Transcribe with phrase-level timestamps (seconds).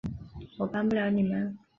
[0.57, 1.55] 我帮不了你们